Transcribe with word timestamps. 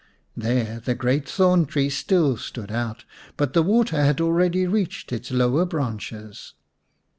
There 0.35 0.79
the 0.79 0.95
great 0.95 1.29
thorn 1.29 1.67
tree 1.67 1.91
still 1.91 2.35
stood 2.35 2.71
out, 2.71 3.05
but 3.37 3.53
the 3.53 3.61
water 3.61 4.03
had 4.03 4.19
already 4.19 4.65
reached 4.65 5.13
its 5.13 5.29
lower 5.29 5.63
branches. 5.63 6.55